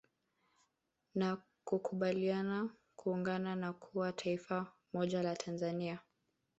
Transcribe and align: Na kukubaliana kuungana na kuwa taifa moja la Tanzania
Na 1.15 1.37
kukubaliana 1.65 2.69
kuungana 2.95 3.55
na 3.55 3.73
kuwa 3.73 4.13
taifa 4.13 4.67
moja 4.93 5.23
la 5.23 5.35
Tanzania 5.35 5.99